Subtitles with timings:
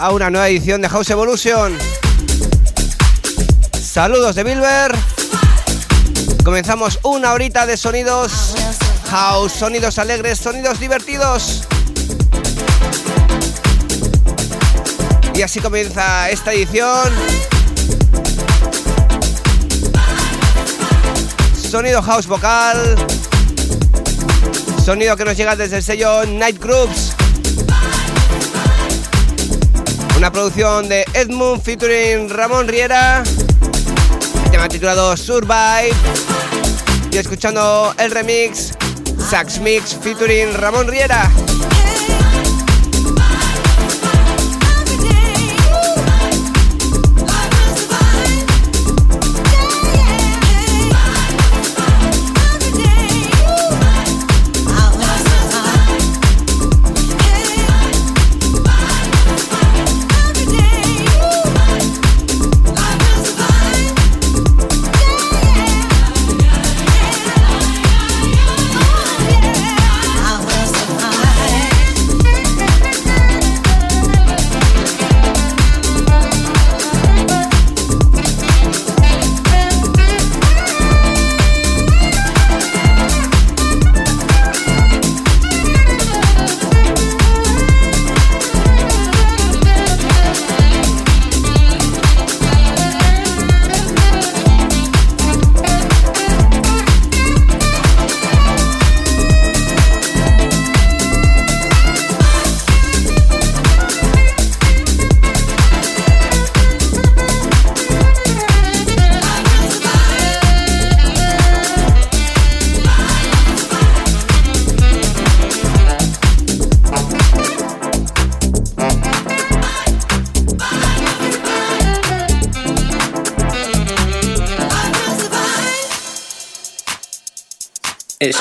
[0.00, 1.76] A una nueva edición de House Evolution.
[3.78, 4.92] Saludos de Bilber.
[6.42, 8.54] Comenzamos una horita de sonidos
[9.10, 11.64] house, sonidos alegres, sonidos divertidos.
[15.34, 17.12] Y así comienza esta edición.
[21.70, 22.96] Sonido house vocal.
[24.82, 27.09] Sonido que nos llega desde el sello Night Groups.
[30.20, 33.22] Una producción de Edmund featuring Ramón Riera.
[34.50, 35.94] tema titulado Survive.
[37.10, 38.74] Y escuchando el remix
[39.30, 41.30] Sax Mix featuring Ramón Riera.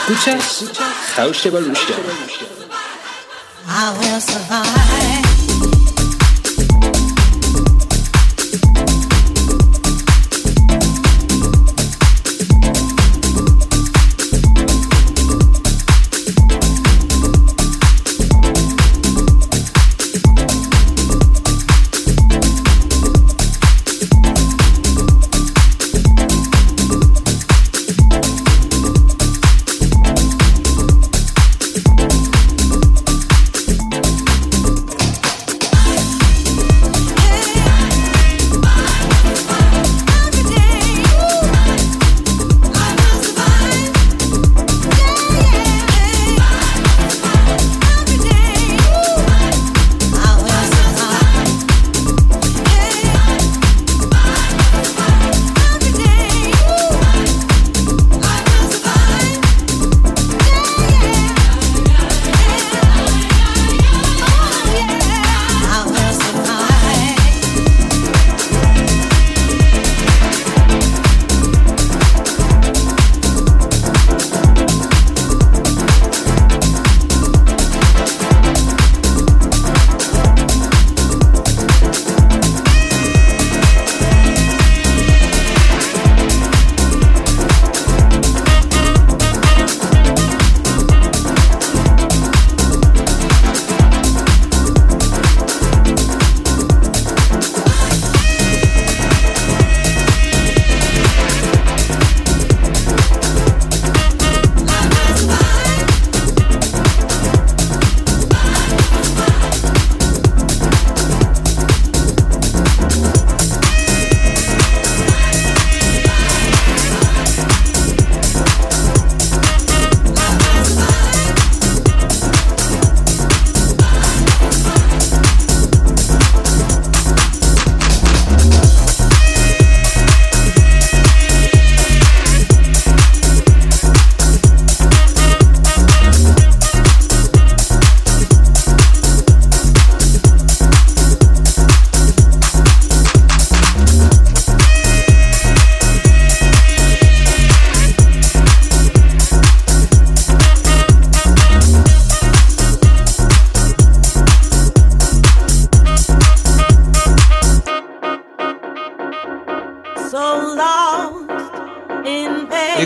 [0.10, 0.66] Escuchas
[1.18, 2.59] House Evolution.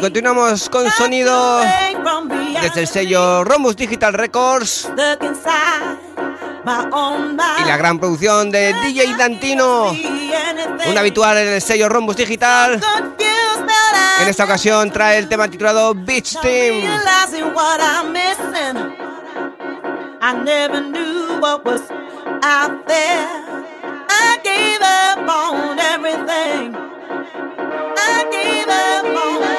[0.04, 1.62] Continuamos con sonido
[2.62, 4.90] desde el sello Romus Digital Records
[7.58, 12.82] y la gran producción de DJ Dantino, un habitual en el sello Romus Digital.
[14.20, 16.84] En esta ocasión trae el tema titulado Beach Team.
[20.22, 21.82] I never knew what was
[22.44, 23.26] out there.
[24.10, 26.76] I gave up on everything.
[27.96, 29.53] I gave up on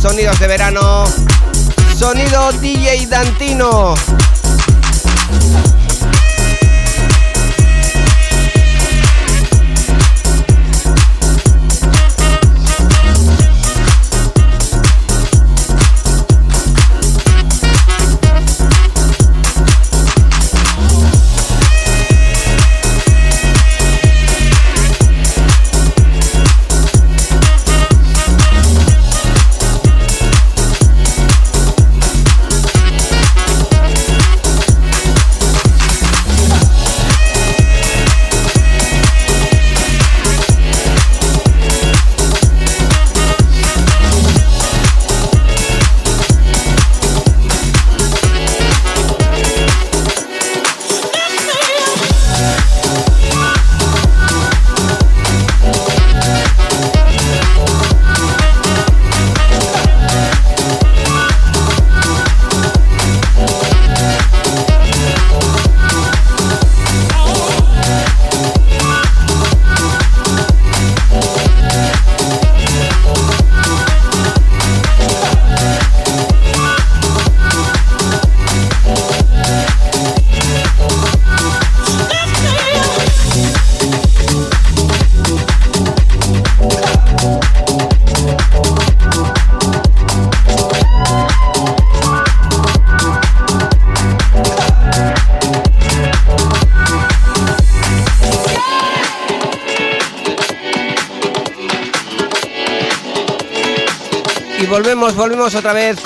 [0.00, 1.04] sonidos de verano,
[1.96, 3.94] sonido DJ Dantino.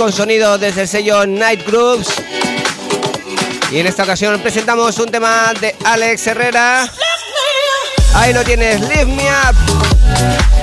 [0.07, 2.07] Con sonido desde el sello Night Groups.
[3.73, 6.89] Y en esta ocasión presentamos un tema de Alex Herrera.
[8.15, 10.56] Ahí lo tienes, Lift Me Up.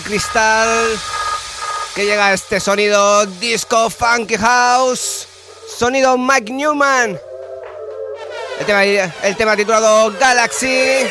[0.00, 0.98] Cristal.
[1.94, 5.26] Que llega este sonido disco funky house.
[5.78, 7.18] Sonido Mike Newman.
[8.60, 11.06] El tema, el tema titulado Galaxy.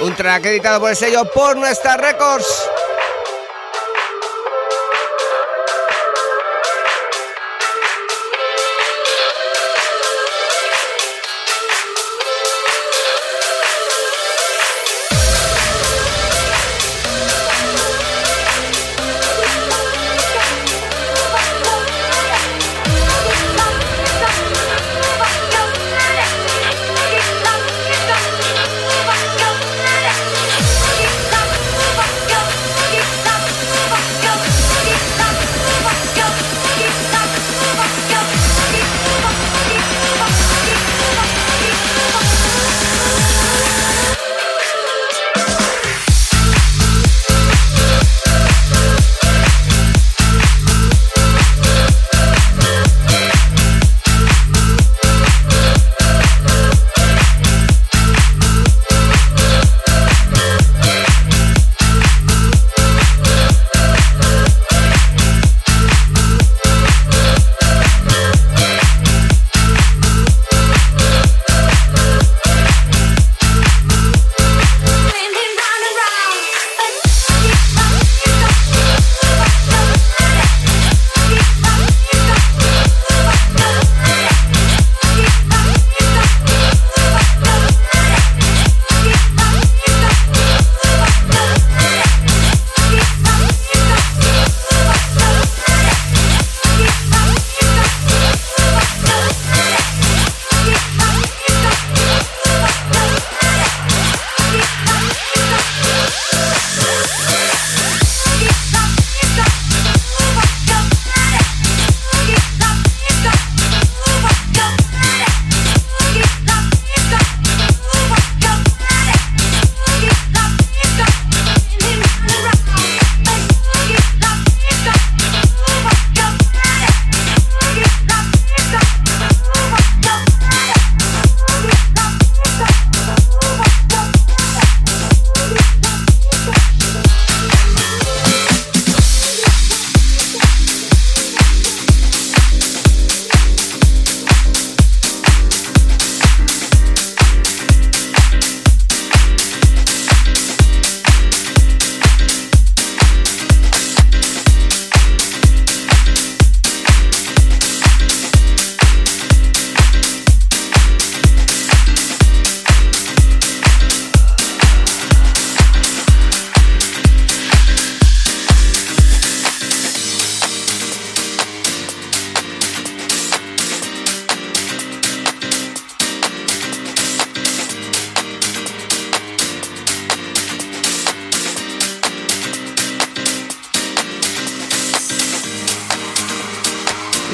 [0.00, 2.61] Un track editado por el sello por nuestra Records.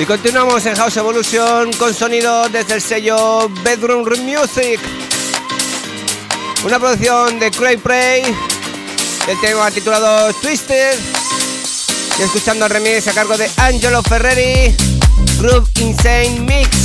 [0.09, 4.81] Continuamos en House Evolution con sonido desde el sello Bedroom Music.
[6.65, 8.23] Una producción de Cray Prey.
[9.29, 10.99] El tema titulado Twisted.
[12.19, 14.75] Y escuchando remix a cargo de Angelo Ferreri.
[15.39, 16.78] Groove Insane Mix.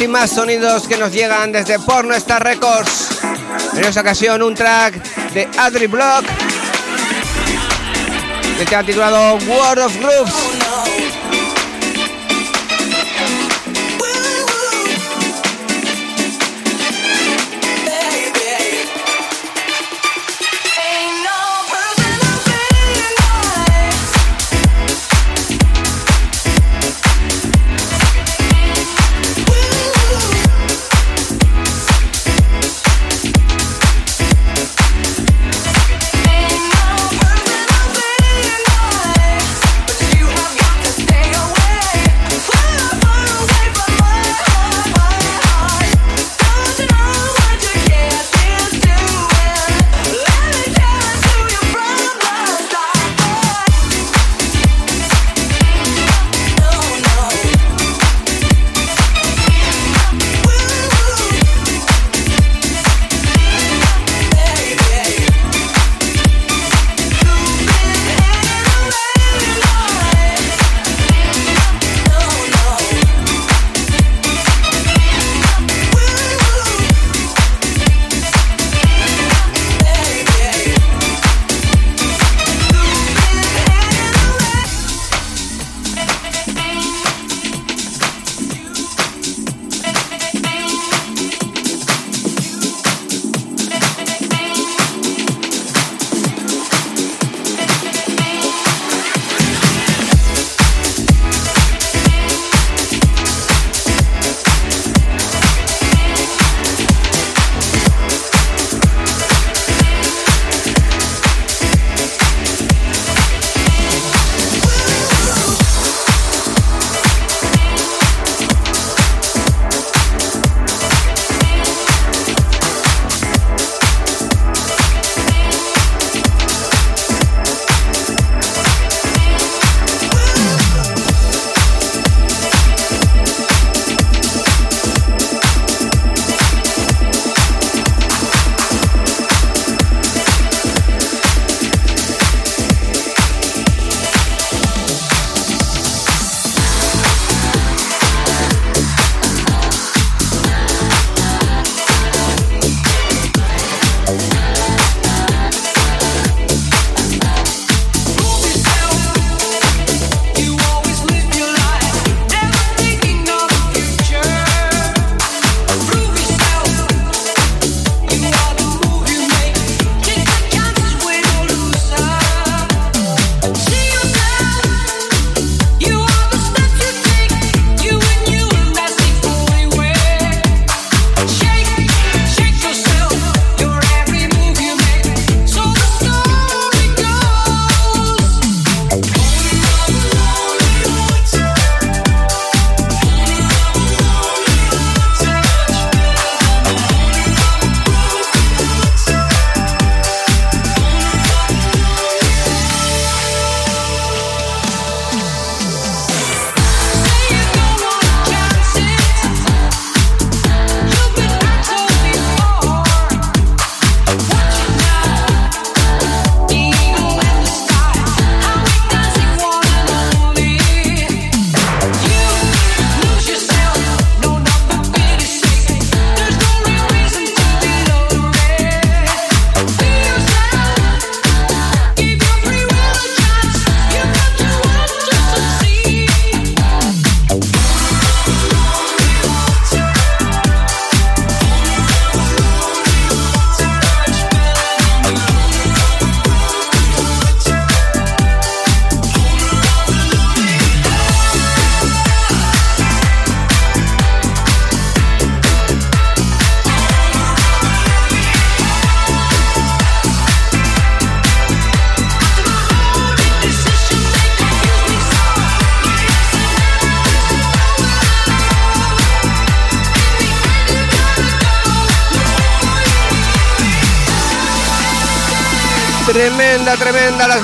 [0.00, 3.20] Y más sonidos que nos llegan desde Porno Star Records.
[3.74, 4.94] En esta ocasión un track
[5.32, 6.24] de Adri Block
[8.68, 10.47] que ha titulado World of Grooves.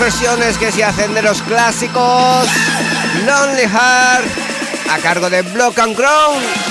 [0.04, 2.46] Versiones que se hacen de los clásicos.
[3.24, 4.26] Lonely Heart
[4.90, 6.63] a cargo de Block and Crown.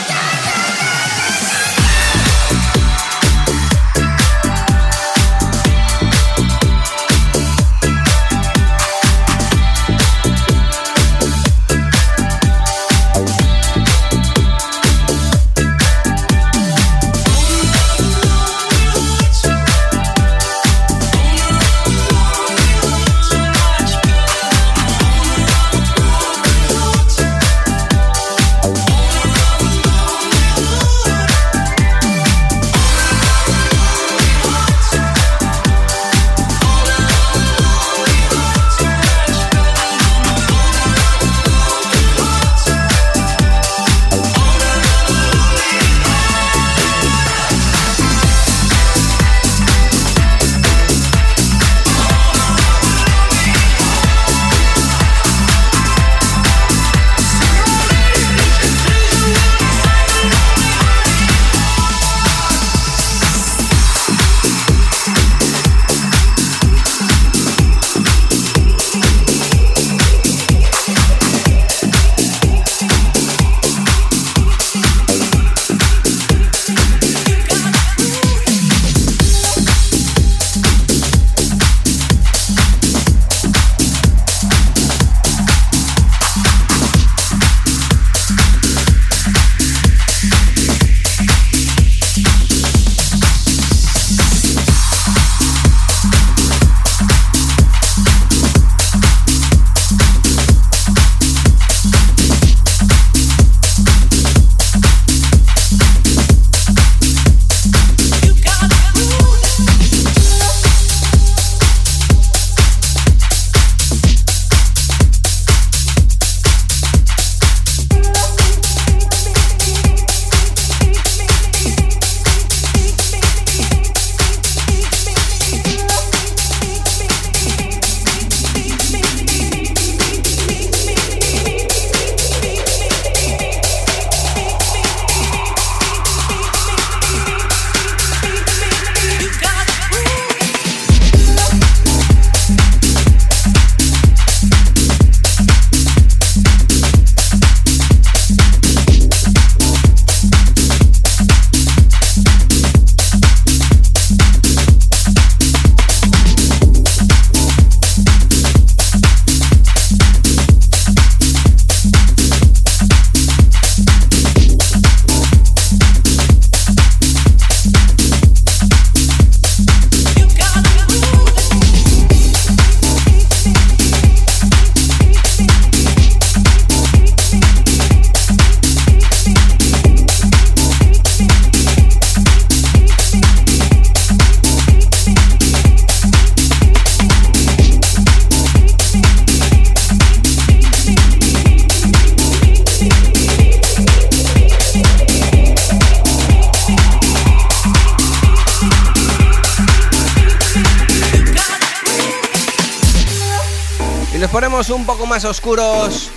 [205.14, 206.10] Más oscuros,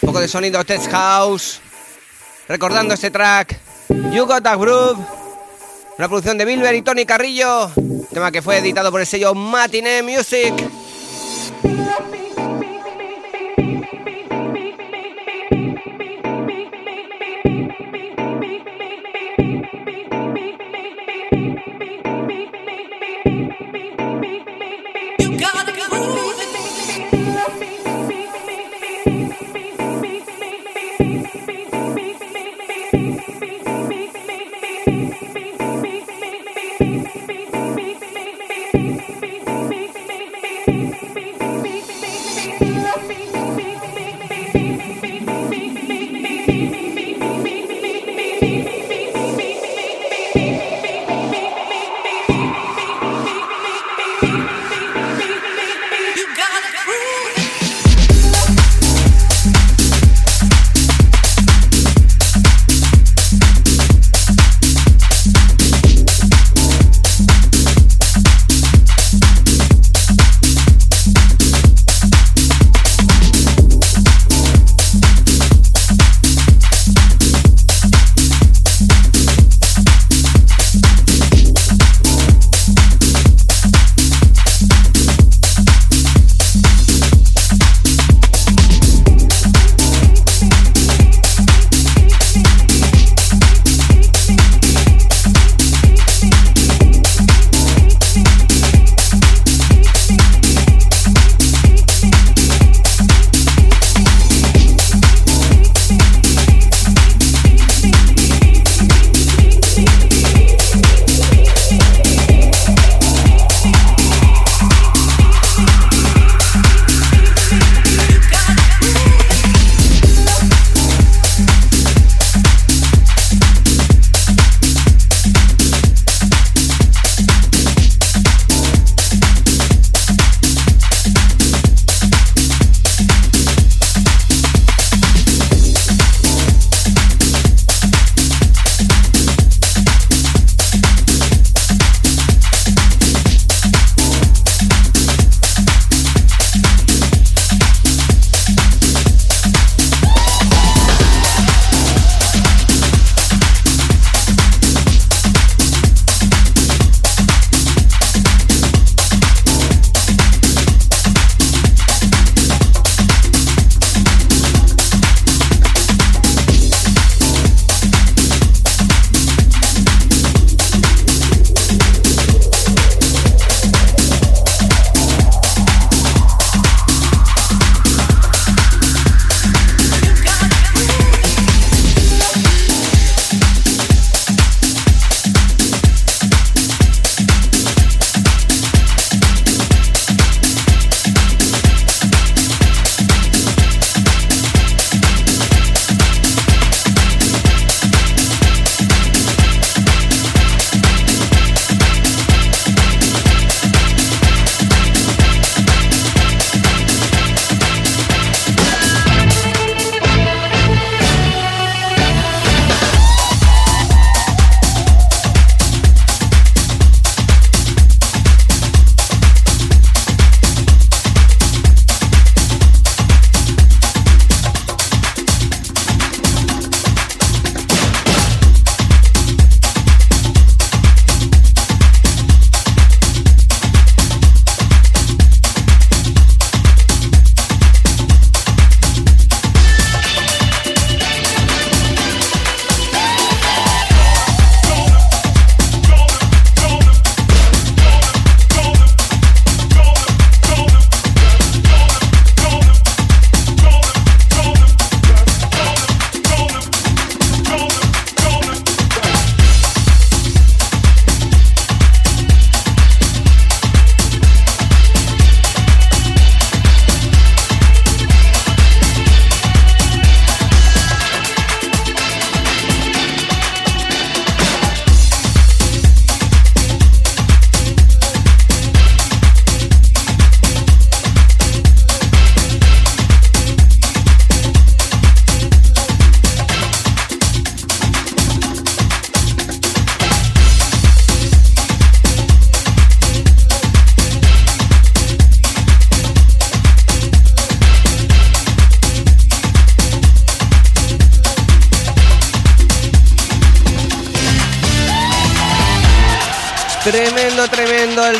[0.00, 1.60] un poco de sonido Tech House,
[2.46, 3.58] recordando este track,
[4.12, 5.04] You Got a Groove,
[5.98, 7.72] una producción de Bilber y Tony Carrillo,
[8.12, 10.54] tema que fue editado por el sello Matinee Music.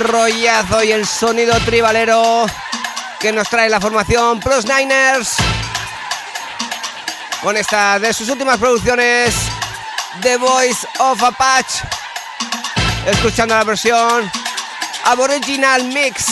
[0.02, 2.46] Rollazo y el sonido tribalero
[3.20, 5.36] que nos trae la formación Plus Niners.
[7.42, 9.34] Con esta de sus últimas producciones,
[10.20, 11.80] The Voice of Apache.
[13.06, 14.30] Escuchando la versión
[15.04, 16.26] Aboriginal Mix.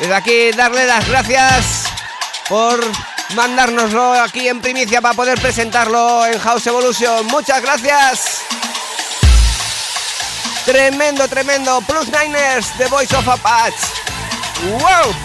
[0.00, 1.84] Desde aquí darle las gracias
[2.48, 2.84] por
[3.34, 7.26] mandárnoslo aquí en primicia para poder presentarlo en House Evolution.
[7.26, 8.33] Muchas gracias.
[10.64, 11.80] Tremendo, tremendo.
[11.82, 13.76] Plus Niners, The Voice of Apache.
[14.70, 15.23] ¡Wow!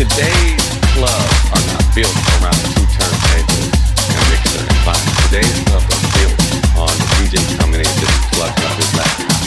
[0.00, 0.64] Today's
[0.96, 3.68] clubs are not built around two turntables
[4.00, 4.96] and mixer and box.
[5.28, 6.40] Today's clubs are built
[6.72, 9.44] on the DJ coming in just plugged up his laptop.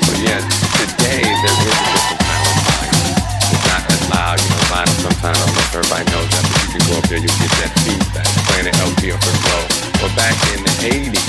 [0.00, 0.40] So yeah,
[0.80, 3.04] today there is a different sound of vinyl.
[3.52, 6.44] It's not as loud, you know, vinyl sometimes, I don't know if everybody knows that,
[6.48, 9.62] but you can go up there, you get that feedback, playing an LP or low.
[10.00, 11.20] But back in the 80s,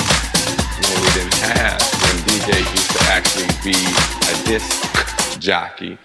[0.88, 4.72] when we didn't have, when DJ used to actually be a disc
[5.36, 6.00] jockey,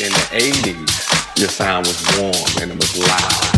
[0.00, 2.32] in the 80s, your sound was warm
[2.62, 3.48] and it was loud.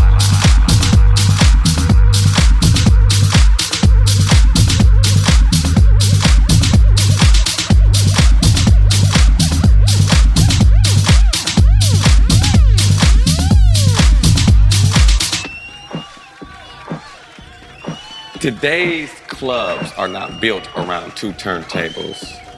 [18.41, 22.39] Today's clubs are not built around two turntables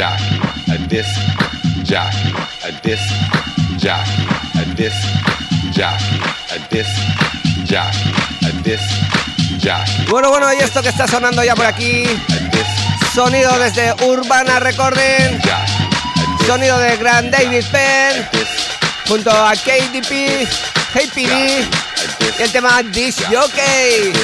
[0.00, 0.40] jockey,
[0.72, 1.14] a disc
[1.84, 2.32] jockey,
[2.64, 3.04] a disc
[3.76, 4.24] jockey,
[4.56, 4.96] a disc
[5.76, 6.16] jockey,
[6.54, 6.88] a disc
[7.68, 8.08] jockey,
[8.48, 8.88] a disc
[9.60, 10.06] jockey.
[10.08, 12.04] Bueno, bueno, y esto que está sonando ya por aquí.
[13.14, 15.38] Sonido desde Urbana Recording.
[16.46, 18.26] Sonido de Grand David Penn.
[19.06, 20.48] Junto a KDP,
[20.94, 21.68] KPD.
[22.38, 24.14] Y el tema Disc Jockey.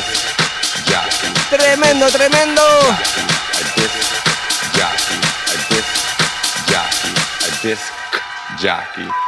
[1.50, 2.62] Tremendo, tremendo.
[7.66, 7.92] Disc
[8.60, 9.25] jockey.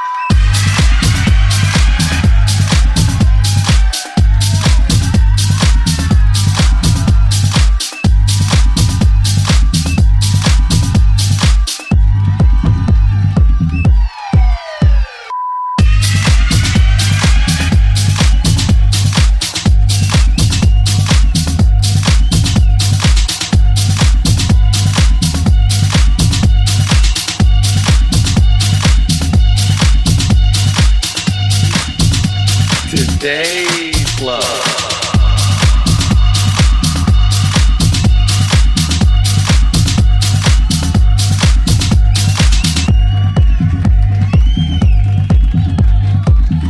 [32.98, 34.42] Today's Love.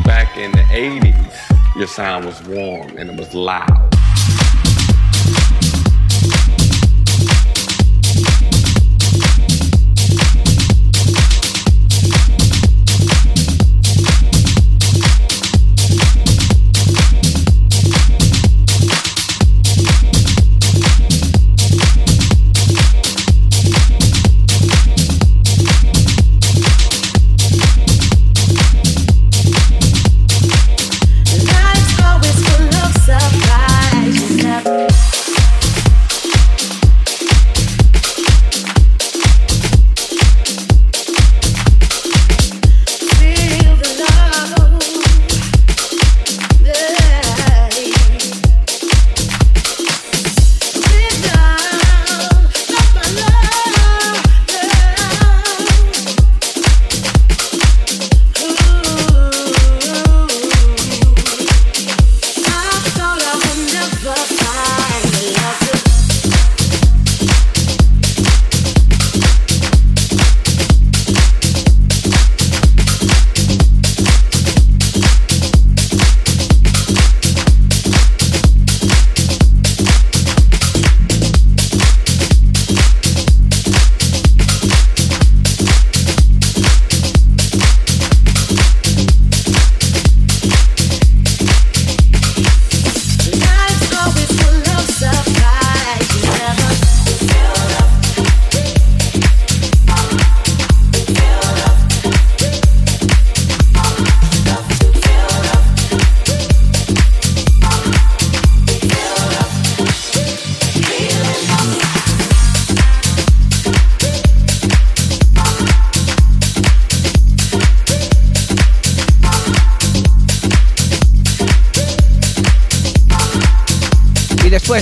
[0.04, 3.88] Back in the 80s, your sound was warm and it was loud.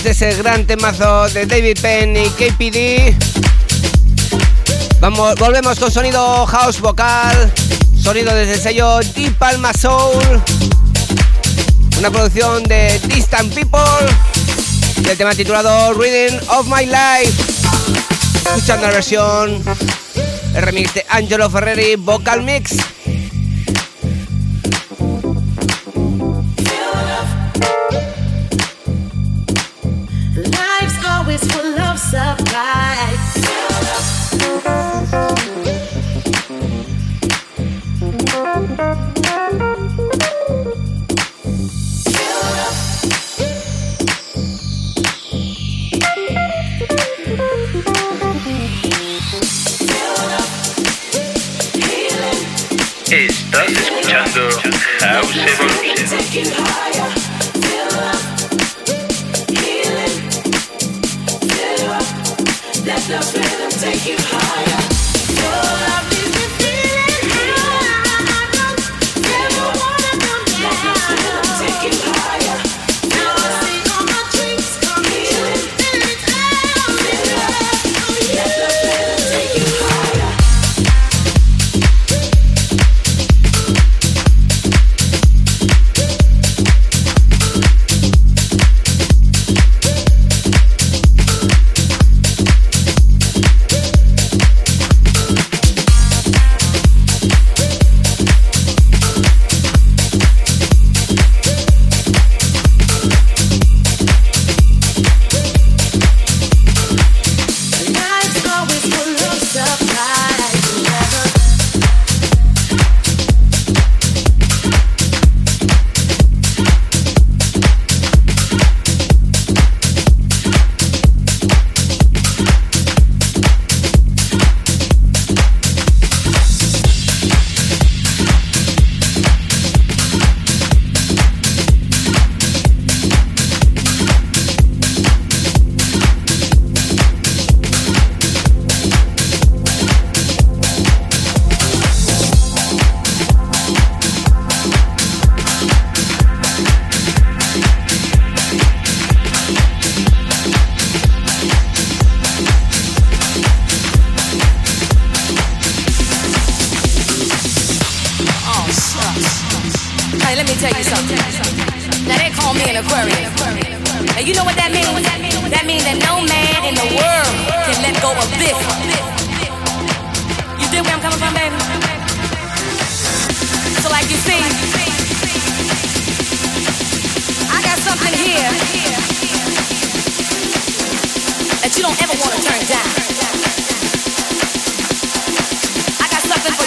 [0.07, 3.15] Ese gran temazo de David Penn y KPD.
[5.01, 7.53] Vamos, volvemos con sonido house vocal,
[8.01, 10.23] sonido desde el sello Deep Palma Soul,
[11.99, 13.81] una producción de Distant People,
[15.11, 17.33] el tema titulado Reading of My Life.
[18.45, 19.63] Escuchando la versión,
[20.55, 22.77] el remix de Angelo Ferreri Vocal Mix.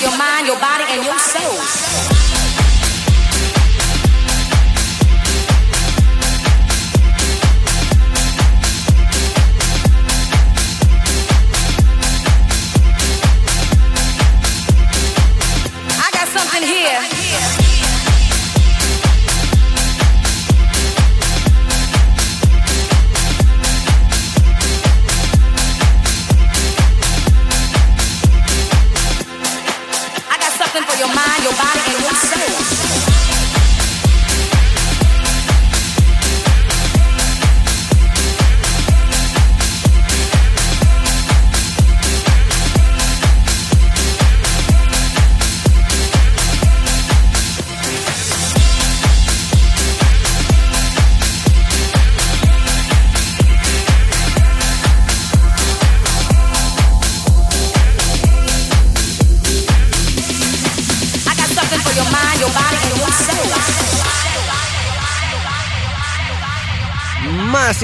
[0.01, 2.08] Your mind, your body, and your soul.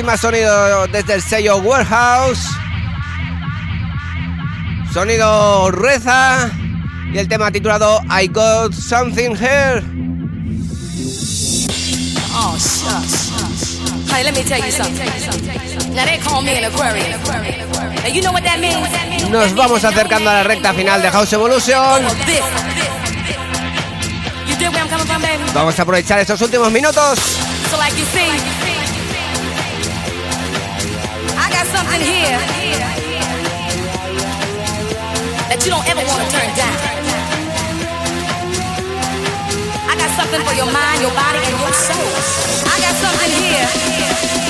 [0.06, 2.48] Más sonido desde el sello Warehouse.
[4.94, 6.50] Sonido Reza
[7.12, 9.84] y el tema titulado I Got Something Here.
[12.34, 13.80] Oh, shucks.
[14.14, 15.10] Hey, let me tell you something.
[15.94, 17.18] Now they call me an Aquarius.
[17.28, 19.30] Now you know what that means?
[19.30, 22.04] Nos vamos acercando a la recta final de House Evolution.
[25.54, 27.20] Vamos a aprovechar estos últimos minutos.
[27.70, 28.30] So like you see,
[31.64, 32.36] something here
[35.48, 36.76] that you don't ever want to turn down.
[39.88, 42.12] I got something for your mind, your body, and your soul.
[42.68, 43.68] I got something here.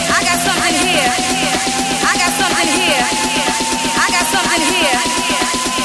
[0.10, 1.14] I got something here.
[2.10, 3.06] I got something here.
[4.02, 4.98] I got something here.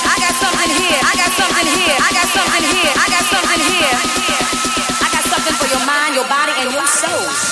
[0.00, 1.00] I got something here.
[1.04, 1.98] I got something here.
[2.00, 2.92] I got something here.
[2.96, 3.98] I got something here.
[5.04, 7.49] I got something for your mind, your body, and your soul.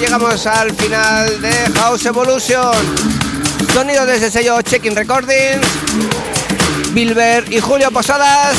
[0.00, 2.74] Llegamos al final de House Evolution.
[3.72, 5.64] Sonido desde el sello Checking Recordings.
[6.92, 8.56] Bilber y Julio Posadas.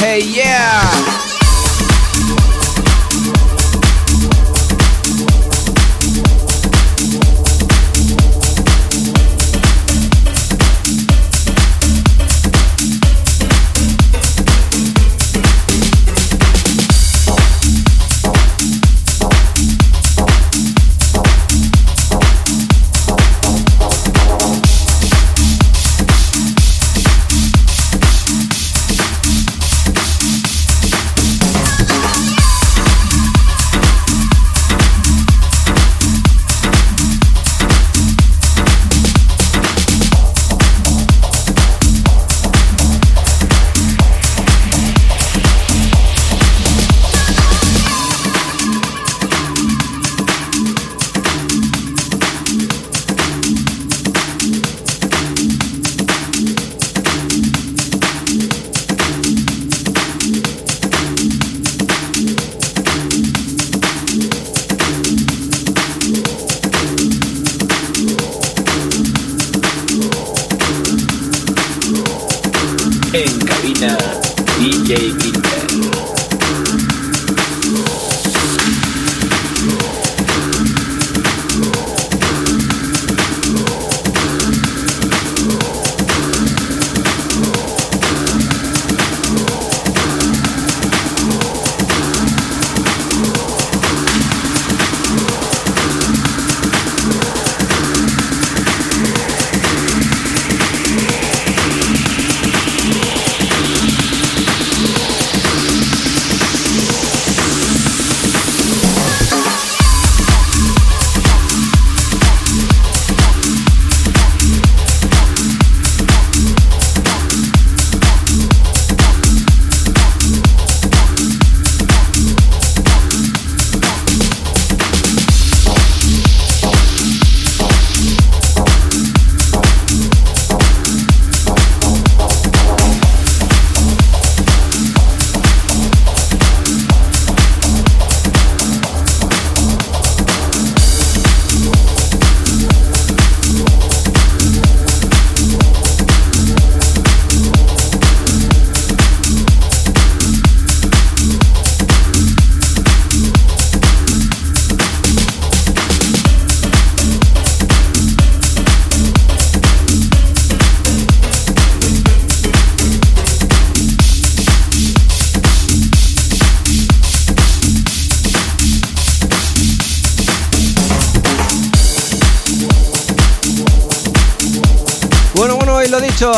[0.00, 1.19] Hey yeah.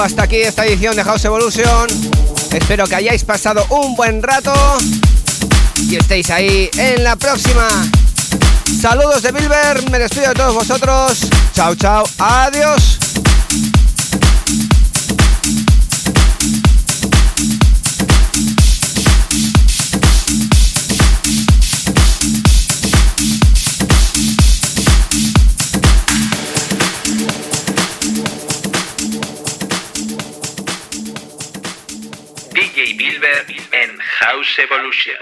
[0.03, 1.87] Hasta aquí esta edición de House Evolution.
[2.51, 4.53] Espero que hayáis pasado un buen rato
[5.79, 7.69] y estéis ahí en la próxima.
[8.81, 11.21] Saludos de Bilber, me despido de todos vosotros.
[11.55, 12.92] Chao, chao, adiós.
[34.59, 35.15] Evolution.